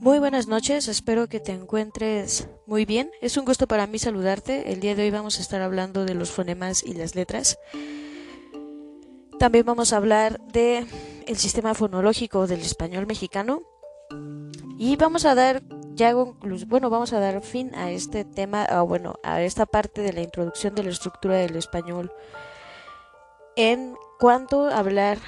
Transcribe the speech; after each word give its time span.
Muy 0.00 0.18
buenas 0.18 0.48
noches, 0.48 0.88
espero 0.88 1.28
que 1.28 1.40
te 1.40 1.52
encuentres 1.52 2.48
muy 2.66 2.86
bien. 2.86 3.10
Es 3.20 3.36
un 3.36 3.44
gusto 3.44 3.66
para 3.66 3.86
mí 3.86 3.98
saludarte. 3.98 4.72
El 4.72 4.80
día 4.80 4.94
de 4.94 5.02
hoy 5.02 5.10
vamos 5.10 5.38
a 5.38 5.42
estar 5.42 5.60
hablando 5.60 6.06
de 6.06 6.14
los 6.14 6.30
fonemas 6.30 6.82
y 6.82 6.94
las 6.94 7.14
letras. 7.14 7.58
También 9.38 9.66
vamos 9.66 9.92
a 9.92 9.98
hablar 9.98 10.40
de 10.52 10.86
el 11.26 11.36
sistema 11.36 11.74
fonológico 11.74 12.46
del 12.46 12.60
español 12.60 13.06
mexicano 13.06 13.62
y 14.78 14.96
vamos 14.96 15.26
a 15.26 15.34
dar 15.34 15.62
ya 15.94 16.14
bueno, 16.14 16.88
vamos 16.88 17.12
a 17.12 17.20
dar 17.20 17.42
fin 17.42 17.74
a 17.74 17.90
este 17.90 18.24
tema, 18.24 18.66
o 18.70 18.86
bueno, 18.86 19.16
a 19.22 19.42
esta 19.42 19.66
parte 19.66 20.00
de 20.00 20.14
la 20.14 20.22
introducción 20.22 20.74
de 20.74 20.84
la 20.84 20.90
estructura 20.90 21.36
del 21.36 21.56
español 21.56 22.10
en 23.56 23.94
cuanto 24.18 24.68
a 24.68 24.78
hablar 24.78 25.18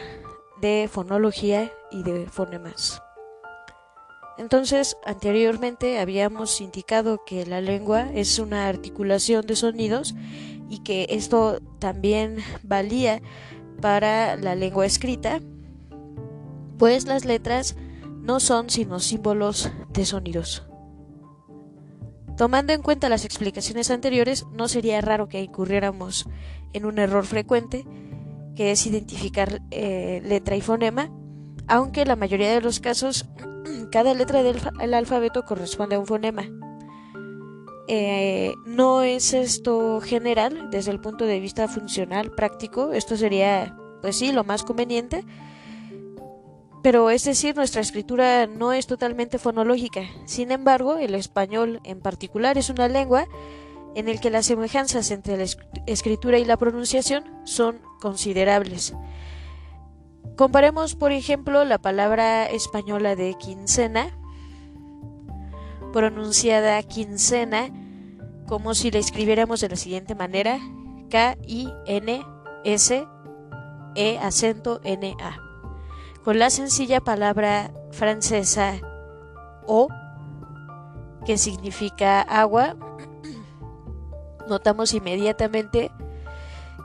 de 0.60 0.88
fonología 0.90 1.72
y 1.90 2.02
de 2.02 2.26
fonemas. 2.26 3.02
Entonces, 4.38 4.96
anteriormente 5.04 5.98
habíamos 5.98 6.60
indicado 6.60 7.24
que 7.24 7.44
la 7.46 7.60
lengua 7.60 8.10
es 8.14 8.38
una 8.38 8.68
articulación 8.68 9.46
de 9.46 9.56
sonidos 9.56 10.14
y 10.68 10.78
que 10.78 11.06
esto 11.10 11.60
también 11.78 12.38
valía 12.62 13.20
para 13.80 14.36
la 14.36 14.54
lengua 14.54 14.86
escrita, 14.86 15.40
pues 16.78 17.06
las 17.06 17.24
letras 17.24 17.76
no 18.22 18.40
son 18.40 18.70
sino 18.70 19.00
símbolos 19.00 19.70
de 19.92 20.06
sonidos. 20.06 20.64
Tomando 22.36 22.72
en 22.72 22.82
cuenta 22.82 23.08
las 23.10 23.24
explicaciones 23.24 23.90
anteriores, 23.90 24.46
no 24.52 24.66
sería 24.66 25.00
raro 25.00 25.28
que 25.28 25.42
incurriéramos 25.42 26.26
en 26.72 26.86
un 26.86 26.98
error 26.98 27.26
frecuente, 27.26 27.84
que 28.56 28.70
es 28.70 28.86
identificar 28.86 29.62
eh, 29.70 30.20
letra 30.24 30.56
y 30.56 30.60
fonema, 30.60 31.10
aunque 31.68 32.02
en 32.02 32.08
la 32.08 32.16
mayoría 32.16 32.52
de 32.52 32.60
los 32.60 32.80
casos 32.80 33.26
cada 33.90 34.14
letra 34.14 34.42
del 34.42 34.94
alfabeto 34.94 35.44
corresponde 35.44 35.96
a 35.96 36.00
un 36.00 36.06
fonema. 36.06 36.44
Eh, 37.88 38.54
no 38.64 39.02
es 39.02 39.34
esto 39.34 40.00
general 40.00 40.70
desde 40.70 40.92
el 40.92 41.00
punto 41.00 41.26
de 41.26 41.40
vista 41.40 41.66
funcional, 41.68 42.30
práctico, 42.30 42.92
esto 42.92 43.16
sería, 43.16 43.76
pues 44.00 44.16
sí, 44.16 44.32
lo 44.32 44.44
más 44.44 44.62
conveniente, 44.62 45.24
pero 46.82 47.10
es 47.10 47.24
decir, 47.24 47.54
nuestra 47.54 47.80
escritura 47.80 48.46
no 48.46 48.72
es 48.72 48.86
totalmente 48.86 49.38
fonológica. 49.38 50.02
Sin 50.26 50.50
embargo, 50.50 50.96
el 50.96 51.14
español 51.14 51.80
en 51.84 52.00
particular 52.00 52.58
es 52.58 52.70
una 52.70 52.88
lengua 52.88 53.26
en 53.94 54.08
el 54.08 54.20
que 54.20 54.30
las 54.30 54.46
semejanzas 54.46 55.10
entre 55.10 55.36
la 55.36 55.44
escritura 55.86 56.38
y 56.38 56.44
la 56.44 56.56
pronunciación 56.56 57.24
son 57.44 57.80
considerables. 58.00 58.94
Comparemos, 60.36 60.94
por 60.94 61.12
ejemplo, 61.12 61.64
la 61.64 61.78
palabra 61.78 62.46
española 62.46 63.16
de 63.16 63.34
quincena, 63.34 64.16
pronunciada 65.92 66.82
quincena, 66.82 67.68
como 68.46 68.74
si 68.74 68.90
la 68.90 68.98
escribiéramos 68.98 69.60
de 69.60 69.68
la 69.68 69.76
siguiente 69.76 70.14
manera: 70.14 70.58
K-I-N-S-E 71.10 73.06
acento 74.18 74.80
N-A. 74.84 75.38
Con 76.24 76.38
la 76.38 76.48
sencilla 76.50 77.00
palabra 77.00 77.72
francesa 77.90 78.74
O, 79.66 79.88
que 81.26 81.36
significa 81.36 82.22
agua, 82.22 82.76
notamos 84.48 84.94
inmediatamente 84.94 85.90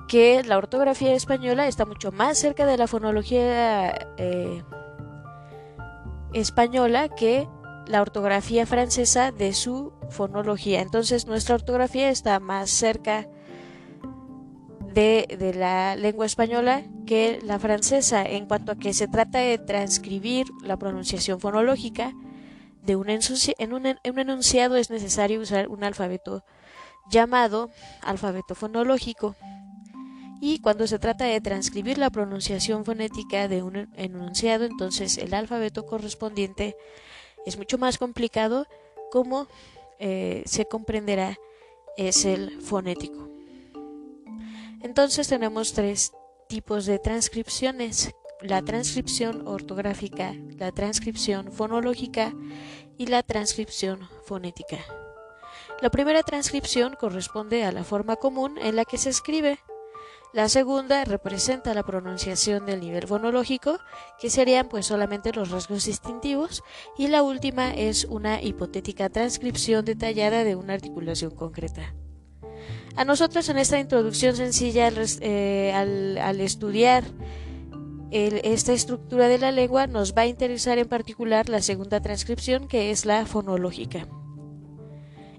que 0.07 0.43
la 0.43 0.57
ortografía 0.57 1.13
española 1.13 1.67
está 1.67 1.85
mucho 1.85 2.11
más 2.11 2.37
cerca 2.37 2.65
de 2.65 2.77
la 2.77 2.87
fonología 2.87 4.07
eh, 4.17 4.63
española 6.33 7.09
que 7.09 7.47
la 7.87 8.01
ortografía 8.01 8.65
francesa 8.65 9.31
de 9.31 9.53
su 9.53 9.93
fonología. 10.09 10.81
Entonces 10.81 11.27
nuestra 11.27 11.55
ortografía 11.55 12.09
está 12.09 12.39
más 12.39 12.69
cerca 12.69 13.27
de, 14.93 15.35
de, 15.37 15.53
la 15.53 15.95
lengua 15.95 16.25
española 16.25 16.83
que 17.05 17.39
la 17.43 17.59
francesa 17.59 18.25
en 18.25 18.47
cuanto 18.47 18.71
a 18.71 18.77
que 18.77 18.93
se 18.93 19.07
trata 19.07 19.39
de 19.39 19.57
transcribir 19.57 20.47
la 20.63 20.77
pronunciación 20.77 21.39
fonológica 21.39 22.13
de 22.83 22.95
un, 22.95 23.09
en 23.09 23.73
un, 23.73 23.85
en 23.85 23.99
un 24.11 24.19
enunciado 24.19 24.77
es 24.77 24.89
necesario 24.89 25.41
usar 25.41 25.67
un 25.67 25.83
alfabeto 25.83 26.43
llamado 27.09 27.69
alfabeto 28.01 28.55
fonológico 28.55 29.35
y 30.39 30.59
cuando 30.59 30.85
se 30.85 30.99
trata 30.99 31.25
de 31.25 31.41
transcribir 31.41 31.97
la 31.97 32.09
pronunciación 32.09 32.85
fonética 32.85 33.47
de 33.47 33.63
un 33.63 33.89
enunciado, 33.95 34.65
entonces 34.65 35.17
el 35.17 35.33
alfabeto 35.33 35.85
correspondiente 35.85 36.75
es 37.45 37.57
mucho 37.57 37.77
más 37.77 37.97
complicado, 37.97 38.67
como 39.11 39.47
eh, 39.99 40.43
se 40.45 40.65
comprenderá 40.65 41.37
es 41.97 42.25
el 42.25 42.61
fonético. 42.61 43.29
Entonces 44.83 45.27
tenemos 45.27 45.73
tres 45.73 46.11
tipos 46.47 46.85
de 46.85 46.99
transcripciones, 46.99 48.13
la 48.41 48.61
transcripción 48.61 49.47
ortográfica, 49.47 50.35
la 50.57 50.71
transcripción 50.71 51.51
fonológica 51.51 52.33
y 52.97 53.07
la 53.07 53.23
transcripción 53.23 54.07
fonética. 54.25 55.06
La 55.81 55.89
primera 55.89 56.23
transcripción 56.23 56.95
corresponde 56.99 57.63
a 57.63 57.71
la 57.71 57.83
forma 57.83 58.15
común 58.15 58.57
en 58.57 58.75
la 58.75 58.85
que 58.85 58.97
se 58.97 59.09
escribe, 59.09 59.59
la 60.33 60.49
segunda 60.49 61.05
representa 61.05 61.73
la 61.73 61.83
pronunciación 61.83 62.65
del 62.65 62.81
nivel 62.81 63.07
fonológico, 63.07 63.79
que 64.19 64.29
serían 64.29 64.67
pues 64.67 64.85
solamente 64.85 65.31
los 65.33 65.51
rasgos 65.51 65.85
distintivos, 65.85 66.63
y 66.97 67.07
la 67.07 67.23
última 67.23 67.73
es 67.73 68.05
una 68.05 68.41
hipotética 68.41 69.09
transcripción 69.09 69.85
detallada 69.85 70.43
de 70.43 70.55
una 70.55 70.73
articulación 70.73 71.31
concreta. 71.31 71.95
A 72.97 73.05
nosotros 73.05 73.47
en 73.49 73.57
esta 73.57 73.79
introducción 73.79 74.35
sencilla 74.35 74.87
al, 74.87 74.97
eh, 75.21 76.43
estudiar 76.43 77.05
esta 78.11 78.73
estructura 78.73 79.27
de 79.27 79.37
la 79.37 79.51
lengua 79.51 79.87
nos 79.87 80.13
va 80.13 80.21
a 80.23 80.27
interesar 80.27 80.77
en 80.77 80.87
particular 80.87 81.49
la 81.49 81.61
segunda 81.61 82.01
transcripción 82.01 82.67
que 82.67 82.91
es 82.91 83.05
la 83.05 83.25
fonológica. 83.25 84.07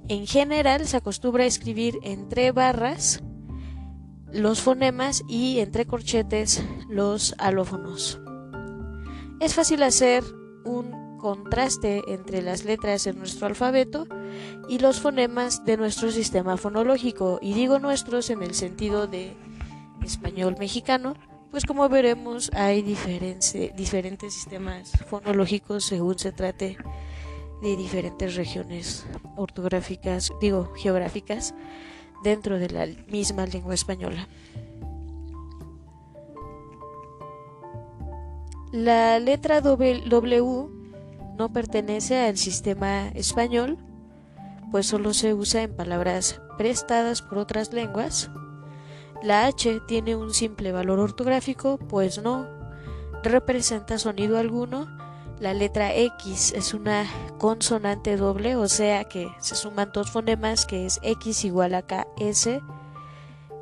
En 0.09 0.27
general 0.27 0.87
se 0.87 0.97
acostumbra 0.97 1.45
a 1.45 1.47
escribir 1.47 1.99
entre 2.03 2.51
barras 2.51 3.23
los 4.33 4.63
fonemas 4.63 5.23
y 5.29 5.61
entre 5.61 5.85
corchetes 5.85 6.65
los 6.89 7.35
alófonos. 7.37 8.19
Es 9.39 9.55
fácil 9.55 9.83
hacer 9.83 10.25
un 10.65 11.19
contraste 11.19 12.03
entre 12.09 12.41
las 12.41 12.65
letras 12.65 13.05
de 13.05 13.13
nuestro 13.13 13.47
alfabeto 13.47 14.07
y 14.69 14.79
los 14.79 14.99
fonemas 14.99 15.65
de 15.67 15.77
nuestro 15.77 16.11
sistema 16.11 16.57
fonológico, 16.57 17.39
y 17.43 17.53
digo 17.53 17.79
nuestros 17.79 18.31
en 18.31 18.43
el 18.43 18.55
sentido 18.55 19.07
de 19.07 19.37
español 20.03 20.57
mexicano, 20.59 21.15
pues 21.51 21.67
como 21.67 21.87
veremos 21.89 22.51
hay 22.55 22.83
diferentes 22.83 24.35
sistemas 24.35 24.93
fonológicos 25.07 25.85
según 25.85 26.19
se 26.19 26.33
trate 26.33 26.79
de 27.63 27.77
diferentes 27.77 28.37
regiones 28.37 29.07
ortográficas, 29.37 30.33
digo 30.41 30.73
geográficas, 30.75 31.55
dentro 32.23 32.59
de 32.59 32.71
la 32.71 32.87
misma 33.09 33.47
lengua 33.47 33.75
española. 33.75 34.29
La 38.73 39.19
letra 39.19 39.61
W 39.61 40.69
no 41.39 41.53
pertenece 41.53 42.27
al 42.27 42.37
sistema 42.37 43.09
español, 43.09 43.79
pues 44.71 44.87
solo 44.87 45.15
se 45.15 45.33
usa 45.33 45.63
en 45.63 45.75
palabras 45.75 46.41
prestadas 46.59 47.23
por 47.23 47.39
otras 47.39 47.73
lenguas. 47.73 48.31
La 49.23 49.47
H 49.47 49.81
tiene 49.89 50.17
un 50.17 50.35
simple 50.35 50.73
valor 50.73 50.99
ortográfico, 50.99 51.79
pues 51.79 52.23
no 52.23 52.47
representa 53.23 53.99
sonido 53.99 54.39
alguno 54.39 54.87
la 55.41 55.55
letra 55.55 55.95
X 55.95 56.53
es 56.57 56.75
una 56.75 57.07
consonante 57.39 58.17
doble, 58.17 58.57
o 58.57 58.69
sea 58.69 59.05
que 59.05 59.29
se 59.41 59.55
suman 59.55 59.91
dos 59.93 60.11
fonemas 60.11 60.67
que 60.67 60.87
es 60.87 61.01
X 61.03 61.45
igual 61.45 61.75
a 61.75 61.83
KS. 61.83 62.61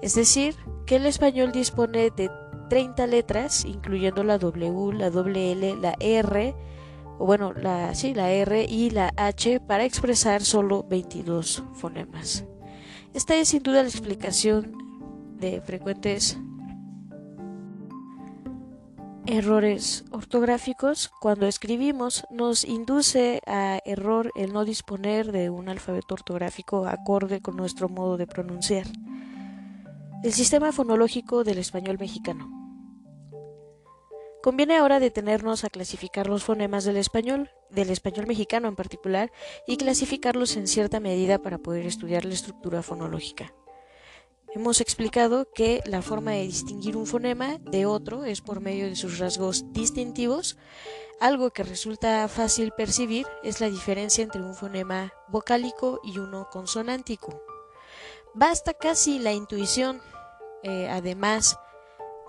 Es 0.03 0.15
decir, 0.15 0.57
que 0.87 0.97
el 0.97 1.07
español 1.07 1.53
dispone 1.53 2.11
de 2.11 2.31
30 2.69 3.07
letras, 3.07 3.65
incluyendo 3.65 4.25
la 4.25 4.39
W, 4.39 4.93
la 4.95 5.07
L, 5.09 5.77
la 5.77 5.95
R, 6.01 6.55
o 7.19 7.27
bueno, 7.27 7.53
la, 7.53 7.95
sí, 7.95 8.15
la 8.15 8.31
R 8.31 8.65
y 8.69 8.91
la 8.91 9.13
H 9.17 9.61
para 9.61 9.85
expresar 9.85 10.43
solo 10.43 10.85
22 10.89 11.63
fonemas. 11.75 12.45
Esta 13.15 13.37
es 13.37 13.49
sin 13.49 13.63
duda 13.63 13.83
la 13.83 13.89
explicación 13.89 14.73
de 15.39 15.61
frecuentes 15.63 16.39
errores 19.27 20.05
ortográficos 20.13 21.11
cuando 21.21 21.47
escribimos 21.47 22.25
nos 22.31 22.65
induce 22.65 23.41
a 23.47 23.81
error 23.85 24.31
el 24.37 24.53
no 24.53 24.65
disponer 24.65 25.33
de 25.33 25.51
un 25.51 25.69
alfabeto 25.69 26.15
ortográfico 26.15 26.87
acorde 26.87 27.41
con 27.41 27.57
nuestro 27.57 27.89
modo 27.89 28.17
de 28.17 28.27
pronunciar. 28.27 28.87
El 30.23 30.33
sistema 30.33 30.73
fonológico 30.73 31.45
del 31.45 31.59
español 31.59 31.99
mexicano. 31.99 32.51
Conviene 34.43 34.77
ahora 34.77 35.01
detenernos 35.01 35.65
a 35.65 35.71
clasificar 35.71 36.29
los 36.29 36.45
fonemas 36.45 36.85
del 36.85 36.97
español, 36.97 37.51
del 37.71 37.91
español 37.91 38.29
mexicano 38.29 38.69
en 38.69 38.77
particular, 38.77 39.33
y 39.67 39.77
clasificarlos 39.77 40.57
en 40.57 40.69
cierta 40.69 41.01
medida 41.01 41.39
para 41.39 41.59
poder 41.59 41.85
estudiar 41.85 42.25
la 42.25 42.35
estructura 42.35 42.83
fonológica. 42.83 43.53
Hemos 44.57 44.81
explicado 44.81 45.53
que 45.53 45.83
la 45.85 46.01
forma 46.01 46.31
de 46.31 46.41
distinguir 46.41 46.97
un 46.97 47.07
fonema 47.07 47.59
de 47.59 47.85
otro 47.85 48.25
es 48.25 48.41
por 48.41 48.63
medio 48.63 48.87
de 48.87 48.97
sus 48.97 49.19
rasgos 49.19 49.71
distintivos. 49.75 50.57
Algo 51.21 51.51
que 51.51 51.63
resulta 51.63 52.27
fácil 52.27 52.73
percibir 52.75 53.27
es 53.45 53.61
la 53.61 53.69
diferencia 53.69 54.25
entre 54.25 54.41
un 54.41 54.55
fonema 54.55 55.13
vocálico 55.29 56.01
y 56.03 56.17
uno 56.17 56.49
consonántico. 56.51 57.39
Basta 58.33 58.73
casi 58.73 59.19
la 59.19 59.35
intuición, 59.35 60.01
eh, 60.63 60.89
además 60.89 61.59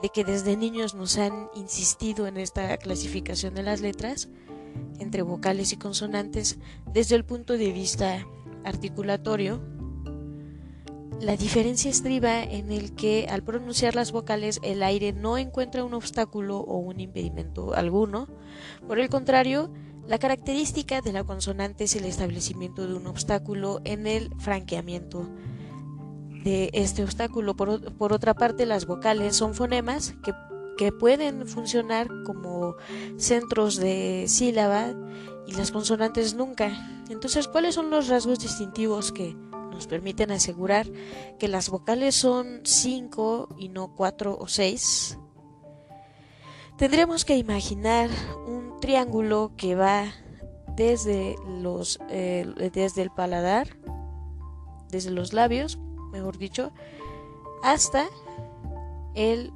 de 0.02 0.10
que 0.10 0.26
desde 0.26 0.58
niños 0.58 0.96
nos 0.96 1.18
han 1.18 1.50
insistido 1.56 2.28
en 2.28 2.36
esta 2.36 2.76
clasificación 2.76 3.54
de 3.54 3.64
las 3.64 3.80
letras 3.80 4.28
entre 5.00 5.22
vocales 5.22 5.72
y 5.72 5.78
consonantes 5.78 6.58
desde 6.92 7.16
el 7.16 7.24
punto 7.24 7.54
de 7.54 7.72
vista 7.72 8.28
articulatorio 8.66 9.77
la 11.22 11.36
diferencia 11.36 11.90
estriba 11.90 12.44
en 12.44 12.72
el 12.72 12.94
que 12.94 13.28
al 13.30 13.44
pronunciar 13.44 13.96
las 13.96 14.12
vocales 14.12 14.60
el 14.62 14.84
aire 14.84 15.14
no 15.14 15.38
encuentra 15.38 15.84
un 15.84 15.94
obstáculo 15.94 16.60
o 16.60 16.78
un 16.78 17.00
impedimento 17.00 17.74
alguno. 17.74 18.28
Por 18.88 19.00
el 19.00 19.10
contrario, 19.10 19.72
la 20.08 20.20
característica 20.20 21.02
de 21.02 21.14
la 21.14 21.24
consonante 21.24 21.86
es 21.86 21.96
el 21.96 22.06
establecimiento 22.06 22.88
de 22.88 22.94
un 22.94 23.08
obstáculo 23.08 23.82
en 23.84 24.06
el 24.06 24.30
franqueamiento 24.38 25.28
de 26.44 26.70
este 26.74 27.04
obstáculo. 27.04 27.56
Por, 27.56 28.14
otra 28.14 28.34
parte, 28.36 28.66
las 28.66 28.86
vocales 28.86 29.36
son 29.36 29.56
fonemas 29.56 30.14
que, 30.24 30.34
que 30.78 30.92
pueden 30.92 31.48
funcionar 31.48 32.08
como 32.26 32.76
centros 33.18 33.78
de 33.78 34.26
sílaba 34.28 34.94
y 35.48 35.54
las 35.54 35.72
consonantes 35.72 36.36
nunca. 36.36 36.72
Entonces, 37.10 37.48
¿cuáles 37.48 37.76
son 37.76 37.90
los 37.90 38.08
rasgos 38.08 38.40
distintivos 38.40 39.12
que 39.12 39.36
nos 39.72 39.88
permiten 39.88 40.32
asegurar 40.32 40.88
que 41.40 41.48
las 41.48 41.70
vocales 41.70 42.16
son 42.16 42.62
5 42.64 43.56
y 43.58 43.70
no 43.70 43.96
4 43.96 44.38
o 44.40 44.48
6, 44.48 45.18
tendremos 46.78 47.26
que 47.26 47.38
imaginar 47.38 48.10
un 48.48 48.80
triángulo 48.80 49.52
que 49.58 49.76
va 49.76 50.14
desde, 50.76 51.36
los, 51.48 52.00
eh, 52.10 52.46
desde 52.74 53.02
el 53.02 53.10
paladar, 53.10 53.78
desde 54.90 55.12
los 55.12 55.34
labios, 55.34 55.80
mejor 56.12 56.38
dicho, 56.38 56.72
hasta 57.64 58.08
el 59.16 59.52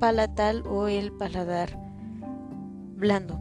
palatal 0.00 0.64
o 0.66 0.88
el 0.88 1.12
paladar 1.12 1.78
blando. 2.96 3.38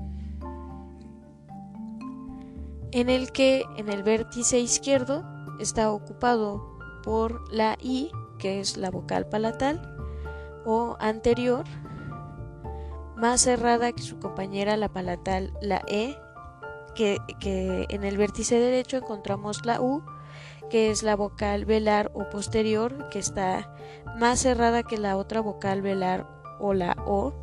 En 2.92 3.10
el 3.10 3.32
que 3.32 3.64
en 3.78 3.90
el 3.90 4.04
vértice 4.04 4.60
izquierdo 4.60 5.35
está 5.60 5.92
ocupado 5.92 6.78
por 7.04 7.52
la 7.54 7.78
I, 7.82 8.12
que 8.38 8.60
es 8.60 8.78
la 8.78 8.92
vocal 8.92 9.28
palatal, 9.28 9.96
o 10.66 10.98
anterior, 11.00 11.66
más 13.16 13.42
cerrada 13.42 13.92
que 13.92 14.02
su 14.02 14.20
compañera 14.20 14.78
la 14.78 14.90
palatal, 14.90 15.54
la 15.62 15.84
E, 15.88 16.18
que, 16.96 17.18
que 17.40 17.86
en 17.90 18.04
el 18.04 18.18
vértice 18.18 18.60
derecho 18.60 18.98
encontramos 18.98 19.66
la 19.66 19.82
U, 19.82 20.04
que 20.70 20.90
es 20.90 21.04
la 21.04 21.16
vocal 21.16 21.66
velar 21.66 22.12
o 22.14 22.30
posterior, 22.30 23.10
que 23.10 23.20
está 23.20 23.74
más 24.18 24.40
cerrada 24.40 24.84
que 24.84 24.98
la 24.98 25.18
otra 25.18 25.42
vocal 25.42 25.82
velar 25.82 26.28
o 26.60 26.74
la 26.74 26.96
O. 27.06 27.34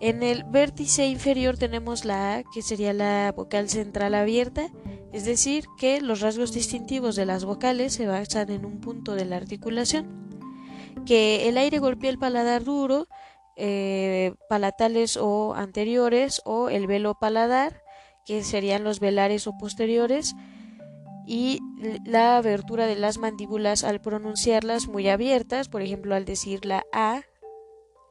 En 0.00 0.22
el 0.22 0.42
vértice 0.44 1.06
inferior 1.06 1.56
tenemos 1.56 2.04
la 2.04 2.34
A, 2.34 2.42
que 2.42 2.62
sería 2.62 2.92
la 2.92 3.32
vocal 3.32 3.68
central 3.68 4.14
abierta, 4.14 4.68
es 5.12 5.24
decir, 5.24 5.66
que 5.78 6.00
los 6.00 6.20
rasgos 6.20 6.52
distintivos 6.52 7.16
de 7.16 7.26
las 7.26 7.44
vocales 7.44 7.92
se 7.92 8.06
basan 8.06 8.50
en 8.50 8.64
un 8.64 8.80
punto 8.80 9.14
de 9.14 9.26
la 9.26 9.36
articulación, 9.36 10.06
que 11.04 11.48
el 11.48 11.58
aire 11.58 11.78
golpea 11.78 12.10
el 12.10 12.18
paladar 12.18 12.64
duro, 12.64 13.06
eh, 13.56 14.34
palatales 14.48 15.18
o 15.18 15.54
anteriores, 15.54 16.40
o 16.44 16.70
el 16.70 16.86
velo 16.86 17.14
paladar, 17.20 17.82
que 18.24 18.42
serían 18.42 18.84
los 18.84 19.00
velares 19.00 19.46
o 19.46 19.56
posteriores, 19.58 20.34
y 21.26 21.60
la 22.04 22.36
abertura 22.36 22.86
de 22.86 22.96
las 22.96 23.18
mandíbulas 23.18 23.84
al 23.84 24.00
pronunciarlas 24.00 24.88
muy 24.88 25.08
abiertas, 25.08 25.68
por 25.68 25.82
ejemplo 25.82 26.14
al 26.14 26.24
decir 26.24 26.64
la 26.64 26.84
A, 26.92 27.22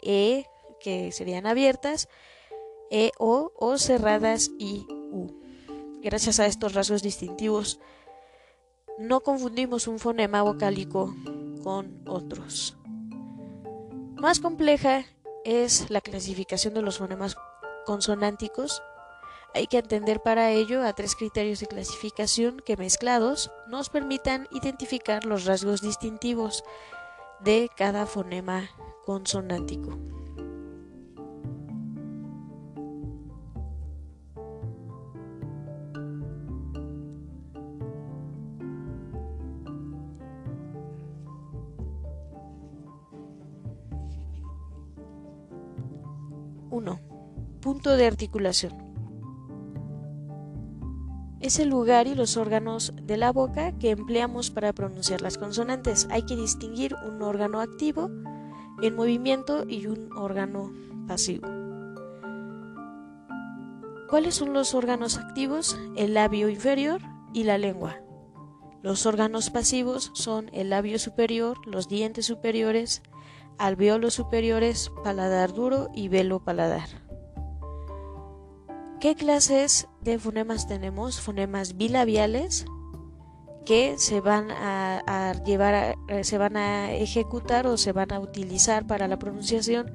E, 0.02 0.46
que 0.80 1.12
serían 1.12 1.46
abiertas, 1.46 2.08
E, 2.90 3.12
O, 3.18 3.52
o 3.56 3.78
cerradas 3.78 4.50
y 4.60 4.86
U. 5.12 5.41
Gracias 6.04 6.40
a 6.40 6.48
estos 6.48 6.74
rasgos 6.74 7.04
distintivos, 7.04 7.80
no 8.98 9.22
confundimos 9.22 9.88
un 9.88 10.00
fonema 10.00 10.42
vocálico 10.42 11.16
con 11.64 12.02
otros. 12.08 12.76
Más 14.16 14.40
compleja 14.40 15.06
es 15.46 15.92
la 15.92 16.02
clasificación 16.02 16.74
de 16.74 16.82
los 16.82 16.98
fonemas 16.98 17.36
consonánticos. 17.86 18.82
Hay 19.54 19.68
que 19.68 19.78
atender 19.78 20.22
para 20.22 20.52
ello 20.52 20.84
a 20.84 20.94
tres 20.94 21.16
criterios 21.16 21.60
de 21.60 21.68
clasificación 21.68 22.62
que 22.66 22.78
mezclados 22.78 23.52
nos 23.68 23.90
permitan 23.90 24.48
identificar 24.52 25.26
los 25.26 25.46
rasgos 25.46 25.82
distintivos 25.82 26.64
de 27.42 27.70
cada 27.76 28.08
fonema 28.08 28.70
consonántico. 29.06 30.00
De 47.84 48.06
articulación. 48.06 48.74
Es 51.40 51.58
el 51.58 51.70
lugar 51.70 52.06
y 52.06 52.14
los 52.14 52.38
órganos 52.38 52.94
de 53.02 53.18
la 53.18 53.32
boca 53.32 53.72
que 53.80 53.90
empleamos 53.90 54.52
para 54.52 54.72
pronunciar 54.72 55.24
las 55.24 55.40
consonantes. 55.40 56.08
Hay 56.12 56.22
que 56.22 56.36
distinguir 56.36 56.96
un 57.08 57.24
órgano 57.24 57.60
activo 57.60 58.12
en 58.84 58.96
movimiento 58.96 59.66
y 59.68 59.88
un 59.88 60.14
órgano 60.16 60.72
pasivo. 61.08 61.48
¿Cuáles 64.08 64.36
son 64.36 64.54
los 64.54 64.76
órganos 64.76 65.18
activos? 65.18 65.76
El 65.96 66.14
labio 66.14 66.50
inferior 66.50 67.02
y 67.34 67.46
la 67.46 67.58
lengua. 67.58 67.98
Los 68.84 69.08
órganos 69.08 69.50
pasivos 69.50 70.12
son 70.14 70.50
el 70.54 70.70
labio 70.70 71.00
superior, 71.00 71.58
los 71.68 71.90
dientes 71.90 72.28
superiores, 72.28 73.02
alveolos 73.58 74.14
superiores, 74.14 74.92
paladar 75.04 75.52
duro 75.54 75.90
y 75.96 76.10
velo 76.10 76.44
paladar. 76.44 77.11
¿Qué 79.02 79.16
clases 79.16 79.88
de 80.02 80.20
fonemas 80.20 80.68
tenemos? 80.68 81.22
Fonemas 81.22 81.76
bilabiales 81.76 82.68
que 83.66 83.98
se 83.98 84.22
van 84.22 84.52
a, 84.52 85.34
llevar, 85.44 85.98
eh, 86.08 86.24
se 86.24 86.38
van 86.38 86.56
a 86.56 86.92
ejecutar 86.92 87.66
o 87.66 87.78
se 87.78 87.94
van 87.94 88.14
a 88.14 88.20
utilizar 88.20 88.86
para 88.86 89.08
la 89.08 89.18
pronunciación 89.18 89.92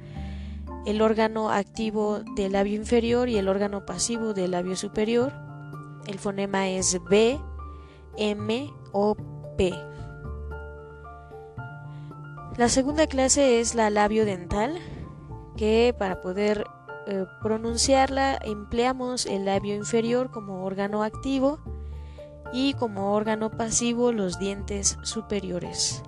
el 0.86 1.00
órgano 1.02 1.50
activo 1.50 2.18
del 2.34 2.54
labio 2.54 2.74
inferior 2.74 3.28
y 3.28 3.38
el 3.38 3.46
órgano 3.48 3.86
pasivo 3.86 4.34
del 4.34 4.50
labio 4.50 4.74
superior. 4.74 5.32
El 6.08 6.18
fonema 6.18 6.68
es 6.68 6.98
B, 7.08 7.38
M 8.16 8.72
o 8.90 9.16
P. 9.56 9.72
La 12.56 12.68
segunda 12.68 13.06
clase 13.06 13.60
es 13.60 13.76
la 13.76 13.88
labio 13.88 14.24
dental, 14.24 14.76
que 15.56 15.94
para 15.96 16.20
poder 16.20 16.66
eh, 17.06 17.26
pronunciarla 17.40 18.38
empleamos 18.42 19.26
el 19.26 19.44
labio 19.44 19.74
inferior 19.74 20.30
como 20.30 20.64
órgano 20.64 21.02
activo 21.02 21.58
y 22.52 22.74
como 22.74 23.12
órgano 23.12 23.50
pasivo 23.50 24.12
los 24.12 24.38
dientes 24.38 24.98
superiores. 25.02 26.02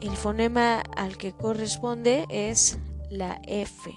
El 0.00 0.12
fonema 0.16 0.80
al 0.96 1.16
que 1.16 1.32
corresponde 1.32 2.26
es 2.30 2.78
la 3.10 3.40
F. 3.46 3.90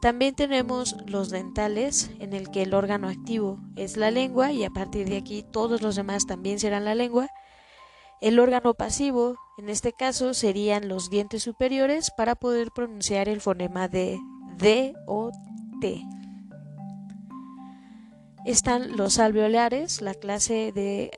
También 0.00 0.34
tenemos 0.34 0.96
los 1.06 1.30
dentales, 1.30 2.10
en 2.18 2.32
el 2.32 2.50
que 2.50 2.62
el 2.62 2.74
órgano 2.74 3.08
activo 3.08 3.60
es 3.76 3.96
la 3.96 4.10
lengua 4.10 4.50
y 4.50 4.64
a 4.64 4.70
partir 4.70 5.08
de 5.08 5.18
aquí 5.18 5.44
todos 5.44 5.80
los 5.80 5.94
demás 5.94 6.26
también 6.26 6.58
serán 6.58 6.84
la 6.84 6.96
lengua 6.96 7.28
el 8.22 8.38
órgano 8.38 8.74
pasivo, 8.74 9.36
en 9.58 9.68
este 9.68 9.92
caso, 9.92 10.34
serían 10.34 10.88
los 10.88 11.10
dientes 11.10 11.42
superiores 11.42 12.10
para 12.16 12.34
poder 12.34 12.70
pronunciar 12.72 13.28
el 13.28 13.40
fonema 13.40 13.88
de 13.88 14.18
D 14.58 14.94
o 15.06 15.30
T. 15.80 16.02
Están 18.44 18.96
los 18.96 19.18
alveolares, 19.18 20.02
la 20.02 20.14
clase 20.14 20.72
de 20.72 21.12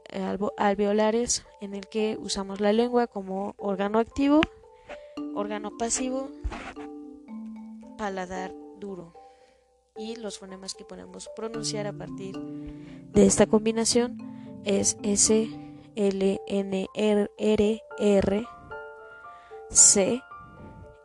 alveolares 0.58 1.46
en 1.60 1.74
el 1.74 1.86
que 1.88 2.18
usamos 2.20 2.60
la 2.60 2.72
lengua 2.72 3.06
como 3.06 3.54
órgano 3.56 3.98
activo. 3.98 4.42
órgano 5.34 5.76
pasivo, 5.78 6.28
paladar 7.96 8.52
duro. 8.78 9.14
Y 9.96 10.16
los 10.16 10.38
fonemas 10.38 10.74
que 10.74 10.84
podemos 10.84 11.30
pronunciar 11.36 11.86
a 11.86 11.92
partir 11.92 12.36
de 13.12 13.26
esta 13.26 13.46
combinación 13.46 14.18
es 14.64 14.96
S, 15.02 15.48
L, 15.96 16.40
N, 16.46 16.88
R, 16.94 18.46
C, 19.70 20.22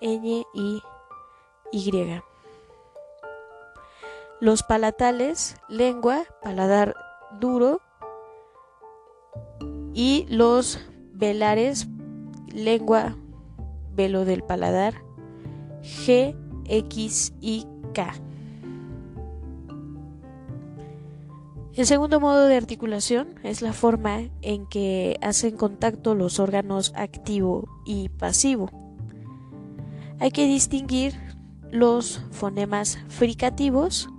Ñ 0.01 0.45
y 0.53 0.81
Y. 1.71 2.21
Los 4.39 4.63
palatales, 4.63 5.57
lengua, 5.67 6.23
paladar 6.41 6.95
duro. 7.39 7.81
Y 9.93 10.25
los 10.29 10.79
velares, 11.13 11.87
lengua, 12.53 13.15
velo 13.91 14.23
del 14.23 14.43
paladar, 14.43 14.93
G, 15.81 16.35
X 16.65 17.33
y 17.41 17.67
K. 17.93 18.13
El 21.75 21.85
segundo 21.85 22.19
modo 22.19 22.47
de 22.47 22.57
articulación 22.57 23.35
es 23.43 23.61
la 23.61 23.73
forma 23.73 24.21
en 24.41 24.65
que 24.65 25.17
hacen 25.21 25.55
contacto 25.55 26.15
los 26.15 26.39
órganos 26.39 26.91
activo 26.95 27.69
y 27.85 28.09
pasivo. 28.09 28.69
Hay 30.19 30.31
que 30.31 30.47
distinguir 30.47 31.13
los 31.71 32.21
fonemas 32.31 32.97
fricativos, 33.07 34.09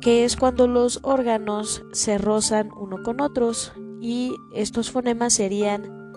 que 0.00 0.24
es 0.24 0.36
cuando 0.36 0.66
los 0.66 1.00
órganos 1.02 1.84
se 1.92 2.18
rozan 2.18 2.70
uno 2.72 3.02
con 3.02 3.20
otros 3.20 3.72
y 4.00 4.34
estos 4.54 4.90
fonemas 4.90 5.34
serían 5.34 6.12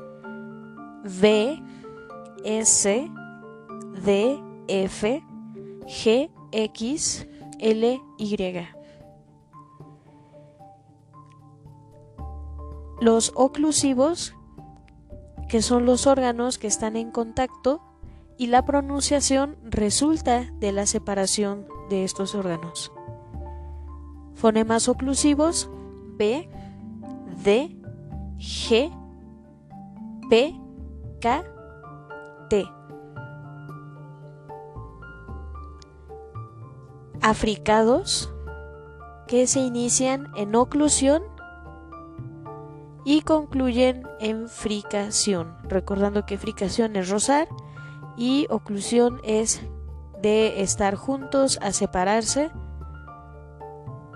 V, 1.04 1.62
S, 2.44 3.12
D, 4.06 4.40
F, 4.68 5.24
G, 5.86 6.30
X, 6.52 7.28
L, 7.60 8.02
Y. 8.18 8.77
Los 13.00 13.32
oclusivos, 13.36 14.34
que 15.50 15.62
son 15.62 15.86
los 15.86 16.08
órganos 16.08 16.58
que 16.58 16.68
están 16.68 16.96
en 16.96 17.12
contacto 17.12 17.82
y 18.38 18.48
la 18.48 18.66
pronunciación 18.66 19.58
resulta 19.64 20.52
de 20.60 20.72
la 20.72 20.86
separación 20.86 21.68
de 21.90 22.04
estos 22.04 22.36
órganos. 22.36 22.92
Fonemas 24.34 24.88
oclusivos 24.88 25.70
B, 26.18 26.50
D, 27.44 27.78
G, 28.38 28.92
P, 30.30 30.60
K, 31.22 31.44
T. 32.50 32.66
Africados 37.22 38.32
que 39.28 39.48
se 39.48 39.60
inician 39.60 40.28
en 40.36 40.56
oclusión 40.56 41.24
y 43.08 43.22
concluyen 43.22 44.04
en 44.20 44.50
fricación, 44.50 45.56
recordando 45.64 46.26
que 46.26 46.38
fricación 46.38 46.98
es 46.98 47.08
rozar 47.08 47.48
y 48.18 48.48
oclusión 48.50 49.22
es 49.24 49.62
de 50.22 50.62
estar 50.62 50.96
juntos 50.96 51.58
a 51.62 51.72
separarse 51.72 52.52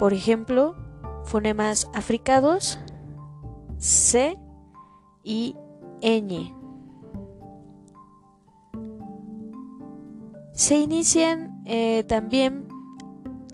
por 0.01 0.13
ejemplo, 0.13 0.75
fonemas 1.23 1.87
africados 1.93 2.79
C 3.77 4.35
y 5.23 5.55
ñ. 6.01 6.55
Se 10.53 10.77
inician 10.79 11.61
eh, 11.65 12.03
también 12.07 12.67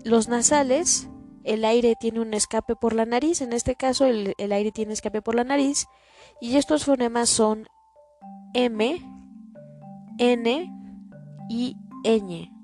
los 0.04 0.28
nasales. 0.28 1.10
El 1.48 1.64
aire 1.64 1.94
tiene 1.98 2.20
un 2.20 2.34
escape 2.34 2.76
por 2.76 2.94
la 2.94 3.06
nariz. 3.06 3.40
En 3.40 3.52
este 3.52 3.74
caso, 3.74 4.04
el, 4.04 4.34
aire 4.38 4.70
tiene 4.70 4.92
escape 4.92 5.22
por 5.22 5.34
la 5.34 5.44
nariz. 5.44 5.86
Y 6.40 6.56
estos 6.56 6.84
fonemas 6.84 7.28
son 7.28 7.66
M, 8.54 9.00
N 10.18 10.72
y 11.48 11.76
ñ. 12.04 12.58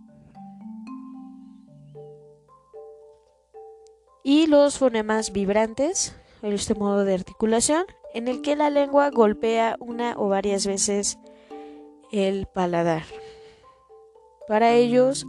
y 4.25 4.47
los 4.47 4.79
fonemas 4.79 5.33
vibrantes, 5.33 6.17
este 6.43 6.75
modo 6.75 7.05
de 7.05 7.15
articulación, 7.15 7.85
en 8.15 8.27
el 8.27 8.41
que 8.41 8.57
la 8.57 8.71
lengua 8.71 9.11
golpea 9.11 9.77
una 9.81 10.15
o 10.17 10.29
varias 10.29 10.67
veces 10.67 11.19
el 12.11 12.47
paladar. 12.47 13.03
Para 14.49 14.73
ellos, 14.73 15.27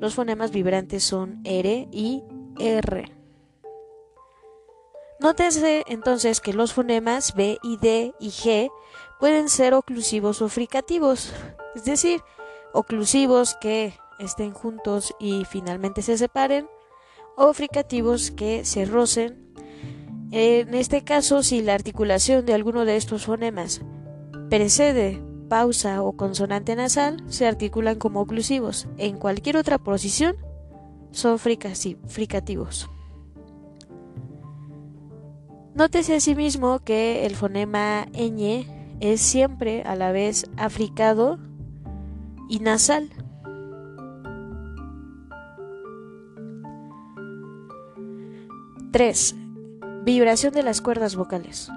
los 0.00 0.14
fonemas 0.14 0.50
vibrantes 0.52 1.04
son 1.04 1.42
R 1.44 1.86
y 1.92 2.22
R. 2.60 3.10
Nótese 5.20 5.84
entonces 5.86 6.40
que 6.40 6.52
los 6.52 6.72
fonemas 6.72 7.34
B 7.34 7.58
y 7.62 7.76
D 7.76 8.14
y 8.20 8.30
G 8.30 8.70
pueden 9.18 9.48
ser 9.48 9.74
oclusivos 9.74 10.40
o 10.40 10.48
fricativos, 10.48 11.32
es 11.74 11.84
decir, 11.84 12.22
oclusivos 12.72 13.56
que 13.60 13.94
estén 14.18 14.52
juntos 14.52 15.14
y 15.18 15.44
finalmente 15.44 16.02
se 16.02 16.16
separen, 16.16 16.68
o 17.36 17.52
fricativos 17.52 18.30
que 18.30 18.64
se 18.64 18.84
rocen. 18.84 19.52
En 20.32 20.74
este 20.74 21.04
caso, 21.04 21.42
si 21.42 21.60
la 21.62 21.74
articulación 21.74 22.46
de 22.46 22.54
alguno 22.54 22.84
de 22.84 22.96
estos 22.96 23.26
fonemas 23.26 23.82
precede 24.48 25.22
pausa 25.48 26.02
o 26.02 26.16
consonante 26.16 26.76
nasal, 26.76 27.22
se 27.28 27.46
articulan 27.46 27.98
como 27.98 28.20
oclusivos. 28.20 28.86
En 28.96 29.18
cualquier 29.18 29.56
otra 29.56 29.78
posición, 29.78 30.36
son 31.12 31.38
fricativos. 31.38 32.90
Nótese 35.74 36.16
asimismo 36.16 36.80
que 36.80 37.26
el 37.26 37.36
fonema 37.36 38.06
ñ 38.12 38.66
es 39.00 39.20
siempre 39.20 39.82
a 39.82 39.94
la 39.96 40.12
vez 40.12 40.50
africado 40.56 41.38
y 42.48 42.58
nasal. 42.58 43.10
3. 48.92 49.36
Vibración 50.04 50.52
de 50.52 50.62
las 50.64 50.80
cuerdas 50.80 51.14
vocales. 51.14 51.70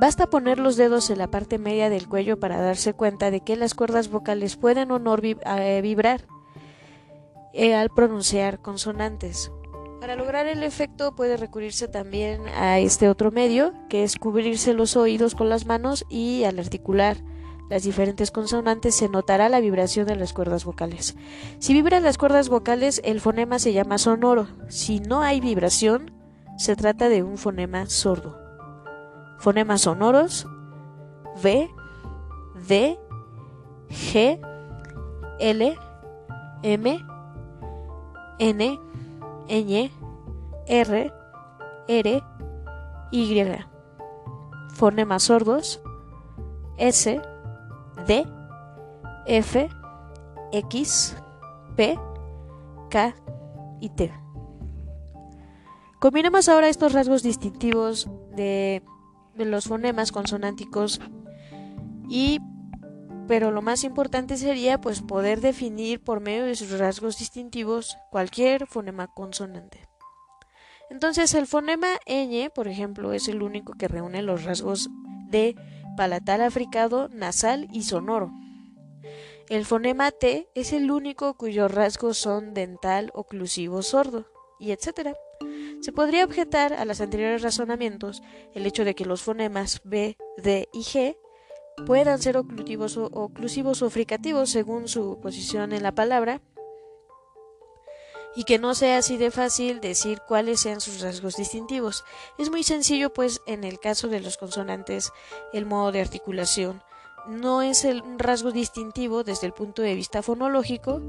Basta 0.00 0.28
poner 0.28 0.58
los 0.58 0.76
dedos 0.76 1.10
en 1.10 1.18
la 1.18 1.30
parte 1.30 1.58
media 1.58 1.90
del 1.90 2.08
cuello 2.08 2.38
para 2.38 2.60
darse 2.60 2.94
cuenta 2.94 3.30
de 3.30 3.40
que 3.40 3.56
las 3.56 3.74
cuerdas 3.74 4.08
vocales 4.10 4.56
pueden 4.56 4.90
o 4.90 4.98
no 4.98 5.16
eh, 5.20 5.80
vibrar 5.82 6.26
eh, 7.52 7.74
al 7.74 7.90
pronunciar 7.90 8.60
consonantes. 8.60 9.50
Para 10.00 10.14
lograr 10.14 10.46
el 10.46 10.62
efecto 10.62 11.14
puede 11.14 11.36
recurrirse 11.36 11.88
también 11.88 12.42
a 12.48 12.78
este 12.78 13.08
otro 13.08 13.30
medio, 13.32 13.72
que 13.88 14.04
es 14.04 14.16
cubrirse 14.16 14.72
los 14.72 14.96
oídos 14.96 15.34
con 15.34 15.48
las 15.48 15.66
manos 15.66 16.04
y 16.08 16.44
al 16.44 16.58
articular 16.58 17.16
las 17.68 17.82
diferentes 17.82 18.30
consonantes 18.30 18.94
se 18.94 19.08
notará 19.08 19.48
la 19.48 19.60
vibración 19.60 20.06
de 20.06 20.16
las 20.16 20.32
cuerdas 20.32 20.64
vocales. 20.64 21.16
Si 21.58 21.74
vibran 21.74 22.02
las 22.02 22.16
cuerdas 22.16 22.48
vocales, 22.48 23.02
el 23.04 23.20
fonema 23.20 23.58
se 23.58 23.72
llama 23.72 23.98
sonoro. 23.98 24.48
Si 24.68 25.00
no 25.00 25.22
hay 25.22 25.40
vibración, 25.40 26.12
se 26.56 26.76
trata 26.76 27.08
de 27.08 27.22
un 27.22 27.36
fonema 27.36 27.84
sordo. 27.86 28.38
Fonemas 29.38 29.82
sonoros 29.82 30.46
V, 31.42 31.70
D, 32.66 32.98
G, 33.90 34.40
L, 35.38 35.78
M, 36.62 37.06
N, 38.38 38.78
Ñ, 39.48 39.90
R, 40.66 41.12
R, 41.88 42.22
Y. 43.10 43.64
Fonemas 44.74 45.24
sordos 45.24 45.80
S, 46.76 47.20
D, 48.06 48.26
F, 49.26 49.68
X, 50.52 51.16
P, 51.76 51.98
K 52.90 53.14
y 53.80 53.88
T. 53.90 54.12
Combinemos 55.98 56.48
ahora 56.48 56.68
estos 56.68 56.92
rasgos 56.92 57.24
distintivos 57.24 58.08
de, 58.36 58.84
los 59.34 59.66
fonemas 59.66 60.12
consonánticos 60.12 61.00
y 62.08 62.40
pero 63.28 63.50
lo 63.50 63.60
más 63.60 63.84
importante 63.84 64.38
sería 64.38 64.80
pues 64.80 65.02
poder 65.02 65.42
definir 65.42 66.02
por 66.02 66.20
medio 66.20 66.46
de 66.46 66.56
sus 66.56 66.76
rasgos 66.78 67.18
distintivos 67.18 67.98
cualquier 68.10 68.66
fonema 68.66 69.06
consonante. 69.06 69.86
Entonces 70.90 71.34
el 71.34 71.46
fonema 71.46 71.88
ñ, 72.06 72.50
por 72.50 72.66
ejemplo, 72.66 73.12
es 73.12 73.28
el 73.28 73.42
único 73.42 73.74
que 73.74 73.86
reúne 73.86 74.22
los 74.22 74.44
rasgos 74.44 74.88
de 75.28 75.54
palatal 75.96 76.40
africado, 76.40 77.10
nasal 77.10 77.68
y 77.70 77.82
sonoro. 77.82 78.32
El 79.50 79.66
fonema 79.66 80.10
T 80.10 80.48
es 80.54 80.72
el 80.72 80.90
único 80.90 81.34
cuyos 81.34 81.70
rasgos 81.70 82.16
son 82.16 82.54
dental, 82.54 83.10
oclusivo, 83.14 83.82
sordo, 83.82 84.26
y 84.58 84.72
etc. 84.72 85.14
Se 85.80 85.92
podría 85.92 86.24
objetar 86.24 86.72
a 86.72 86.84
los 86.86 87.00
anteriores 87.02 87.42
razonamientos 87.42 88.22
el 88.54 88.66
hecho 88.66 88.84
de 88.84 88.94
que 88.94 89.04
los 89.04 89.22
fonemas 89.22 89.82
B, 89.84 90.16
D 90.38 90.68
y 90.72 90.80
G 90.80 91.16
puedan 91.86 92.20
ser 92.20 92.36
oclusivos 92.36 92.96
o, 92.96 93.06
oclusivos 93.06 93.82
o 93.82 93.90
fricativos 93.90 94.50
según 94.50 94.88
su 94.88 95.18
posición 95.20 95.72
en 95.72 95.82
la 95.82 95.92
palabra 95.92 96.40
y 98.36 98.44
que 98.44 98.58
no 98.58 98.74
sea 98.74 98.98
así 98.98 99.16
de 99.16 99.30
fácil 99.30 99.80
decir 99.80 100.20
cuáles 100.26 100.60
sean 100.60 100.80
sus 100.80 101.00
rasgos 101.00 101.36
distintivos. 101.36 102.04
Es 102.38 102.50
muy 102.50 102.62
sencillo, 102.62 103.12
pues, 103.12 103.40
en 103.46 103.64
el 103.64 103.80
caso 103.80 104.06
de 104.08 104.20
los 104.20 104.36
consonantes, 104.36 105.12
el 105.52 105.66
modo 105.66 105.90
de 105.90 106.00
articulación 106.00 106.82
no 107.28 107.62
es 107.62 107.84
el 107.84 108.02
rasgo 108.18 108.52
distintivo 108.52 109.22
desde 109.22 109.46
el 109.46 109.52
punto 109.52 109.82
de 109.82 109.94
vista 109.94 110.22
fonológico, 110.22 111.02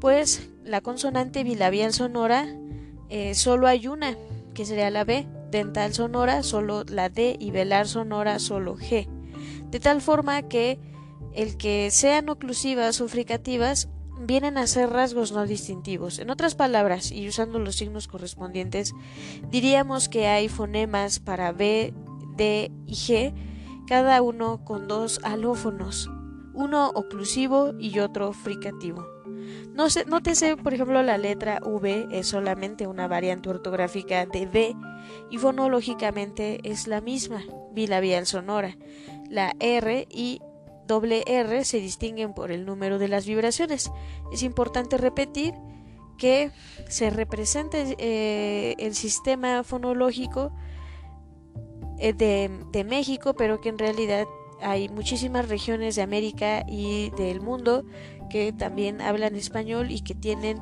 pues 0.00 0.50
la 0.62 0.80
consonante 0.80 1.42
bilabial 1.42 1.92
sonora 1.92 2.46
eh, 3.08 3.34
solo 3.34 3.66
hay 3.66 3.86
una, 3.86 4.16
que 4.52 4.66
sería 4.66 4.90
la 4.90 5.04
B, 5.04 5.26
dental 5.50 5.94
sonora 5.94 6.42
solo 6.42 6.84
la 6.88 7.08
D 7.08 7.36
y 7.38 7.50
velar 7.50 7.88
sonora 7.88 8.38
solo 8.38 8.76
G, 8.76 9.08
de 9.74 9.80
tal 9.80 10.00
forma 10.00 10.40
que 10.42 10.78
el 11.32 11.56
que 11.56 11.90
sean 11.90 12.28
oclusivas 12.28 13.00
o 13.00 13.08
fricativas 13.08 13.88
vienen 14.20 14.56
a 14.56 14.68
ser 14.68 14.90
rasgos 14.90 15.32
no 15.32 15.44
distintivos. 15.46 16.20
En 16.20 16.30
otras 16.30 16.54
palabras, 16.54 17.10
y 17.10 17.26
usando 17.26 17.58
los 17.58 17.74
signos 17.74 18.06
correspondientes, 18.06 18.94
diríamos 19.50 20.08
que 20.08 20.28
hay 20.28 20.48
fonemas 20.48 21.18
para 21.18 21.50
B, 21.50 21.92
D 22.36 22.70
y 22.86 22.92
G, 22.94 23.34
cada 23.88 24.22
uno 24.22 24.64
con 24.64 24.86
dos 24.86 25.18
alófonos, 25.24 26.08
uno 26.52 26.90
oclusivo 26.94 27.72
y 27.76 27.98
otro 27.98 28.32
fricativo. 28.32 29.04
No 29.74 29.86
nótese, 30.06 30.56
por 30.56 30.72
ejemplo, 30.72 31.02
la 31.02 31.18
letra 31.18 31.58
V 31.64 32.06
es 32.12 32.28
solamente 32.28 32.86
una 32.86 33.08
variante 33.08 33.48
ortográfica 33.48 34.24
de 34.24 34.46
B 34.46 34.76
y 35.32 35.38
fonológicamente 35.38 36.60
es 36.62 36.86
la 36.86 37.00
misma, 37.00 37.42
bilabial 37.72 38.24
sonora. 38.24 38.76
La 39.30 39.54
R 39.60 40.06
y 40.10 40.40
doble 40.86 41.24
R 41.26 41.64
se 41.64 41.80
distinguen 41.80 42.34
por 42.34 42.50
el 42.50 42.66
número 42.66 42.98
de 42.98 43.08
las 43.08 43.26
vibraciones. 43.26 43.90
Es 44.32 44.42
importante 44.42 44.96
repetir 44.98 45.54
que 46.18 46.50
se 46.88 47.10
representa 47.10 47.78
eh, 47.80 48.74
el 48.78 48.94
sistema 48.94 49.64
fonológico 49.64 50.52
eh, 51.98 52.12
de, 52.12 52.50
de, 52.72 52.84
México, 52.84 53.34
pero 53.34 53.60
que 53.60 53.68
en 53.68 53.78
realidad 53.78 54.26
hay 54.60 54.88
muchísimas 54.88 55.48
regiones 55.48 55.96
de 55.96 56.02
América 56.02 56.64
y 56.68 57.10
del 57.10 57.40
mundo 57.40 57.84
que 58.30 58.52
también 58.52 59.00
hablan 59.00 59.36
español 59.36 59.90
y 59.90 60.00
que 60.00 60.14
tienen 60.14 60.60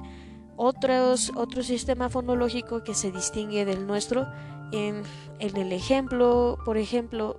otros, 0.56 1.32
otro 1.34 1.62
sistema 1.62 2.08
fonológico 2.08 2.82
que 2.82 2.94
se 2.94 3.10
distingue 3.10 3.64
del 3.64 3.86
nuestro. 3.86 4.26
En, 4.72 5.02
el 5.38 5.72
ejemplo, 5.72 6.58
por 6.64 6.76
ejemplo, 6.78 7.36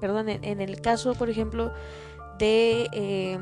perdón, 0.00 0.28
en 0.28 0.60
el 0.60 0.80
caso, 0.80 1.14
por 1.14 1.30
ejemplo, 1.30 1.72
de 2.38 2.88
eh, 2.92 3.38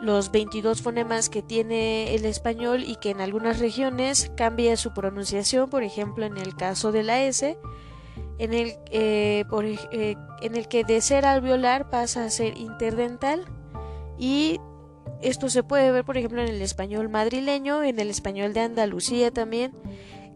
los 0.00 0.32
22 0.32 0.82
fonemas 0.82 1.28
que 1.28 1.42
tiene 1.42 2.14
el 2.14 2.24
español 2.24 2.82
y 2.84 2.96
que 2.96 3.10
en 3.10 3.20
algunas 3.20 3.60
regiones 3.60 4.30
cambia 4.36 4.76
su 4.76 4.92
pronunciación, 4.92 5.70
por 5.70 5.82
ejemplo 5.82 6.26
en 6.26 6.36
el 6.36 6.56
caso 6.56 6.92
de 6.92 7.02
la 7.02 7.22
S, 7.22 7.56
en 8.38 8.52
el, 8.52 8.74
eh, 8.90 9.44
eh, 9.92 10.16
en 10.42 10.56
el 10.56 10.68
que 10.68 10.84
de 10.84 11.00
ser 11.00 11.24
alveolar 11.24 11.88
pasa 11.88 12.24
a 12.24 12.30
ser 12.30 12.58
interdental 12.58 13.44
y 14.18 14.60
esto 15.20 15.48
se 15.48 15.62
puede 15.62 15.92
ver 15.92 16.04
por 16.04 16.16
ejemplo 16.16 16.42
en 16.42 16.48
el 16.48 16.62
español 16.62 17.08
madrileño, 17.08 17.84
en 17.84 18.00
el 18.00 18.10
español 18.10 18.52
de 18.54 18.60
Andalucía 18.60 19.30
también, 19.30 19.72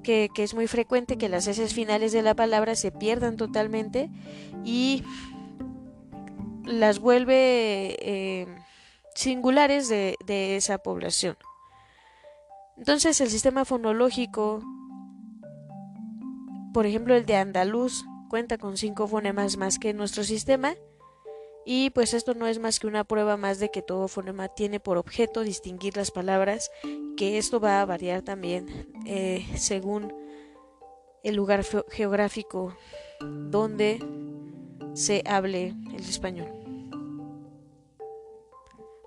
que, 0.06 0.30
es 0.36 0.54
muy 0.54 0.68
frecuente 0.68 1.18
que 1.18 1.28
las 1.28 1.48
S 1.48 1.66
finales 1.68 2.12
de 2.12 2.22
la 2.22 2.34
palabra 2.34 2.76
se 2.76 2.92
pierdan 2.92 3.36
totalmente 3.36 4.08
y 4.64 5.02
las 6.64 7.00
vuelve 7.00 7.96
eh, 7.98 8.46
singulares 9.14 9.88
de 9.88 10.56
esa 10.56 10.78
población. 10.78 11.36
Entonces 12.76 13.20
el 13.20 13.30
sistema 13.30 13.64
fonológico, 13.64 14.62
por 16.72 16.86
ejemplo 16.86 17.16
el 17.16 17.26
de 17.26 17.36
andaluz, 17.36 18.04
cuenta 18.28 18.58
con 18.58 18.76
cinco 18.76 19.08
fonemas 19.08 19.56
más 19.56 19.78
que 19.78 19.92
nuestro 19.92 20.22
sistema 20.22 20.74
y 21.68 21.90
pues 21.90 22.14
esto 22.14 22.34
no 22.34 22.46
es 22.46 22.60
más 22.60 22.78
que 22.78 22.86
una 22.86 23.02
prueba 23.02 23.36
más 23.36 23.58
de 23.58 23.72
que 23.72 23.82
todo 23.82 24.06
fonema 24.06 24.46
tiene 24.46 24.78
por 24.78 24.98
objeto 24.98 25.42
distinguir 25.42 25.96
las 25.96 26.12
palabras, 26.12 26.70
que 27.16 27.38
esto 27.38 27.58
va 27.58 27.80
a 27.80 27.84
variar 27.84 28.22
también 28.22 28.88
eh, 29.04 29.44
según 29.56 30.14
el 31.24 31.34
lugar 31.34 31.64
geográfico 31.90 32.76
donde 33.20 33.98
se 34.94 35.24
hable 35.26 35.74
el 35.92 36.08
español. 36.08 36.52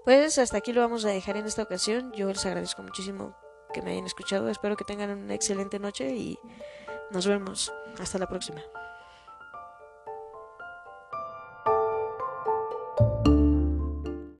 Pues 0.04 0.38
hasta 0.38 0.58
aquí 0.58 0.74
lo 0.74 0.82
vamos 0.82 1.06
a 1.06 1.10
dejar 1.10 1.38
en 1.38 1.46
esta 1.46 1.64
ocasión. 1.64 2.12
Yo 2.12 2.28
les 2.28 2.46
agradezco 2.46 2.84
muchísimo 2.84 3.36
que 3.74 3.82
me 3.82 3.92
hayan 3.92 4.06
escuchado. 4.06 4.50
Espero 4.50 4.76
que 4.76 4.84
tengan 4.84 5.12
una 5.12 5.34
excelente 5.34 5.80
noche 5.80 6.14
y 6.14 6.38
nos 7.12 7.26
vemos. 7.26 7.72
Hasta 8.00 8.18
la 8.18 8.28
próxima. 8.28 8.62